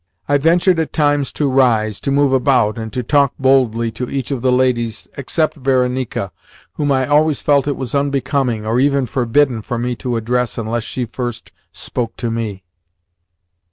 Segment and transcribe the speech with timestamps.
[0.27, 4.31] I ventured at times to rise, to move about, and to talk boldly to each
[4.31, 6.31] of the ladies except Varenika
[6.73, 10.85] (whom I always felt it was unbecoming, or even forbidden, for me to address unless
[10.85, 12.63] she first spoke to me).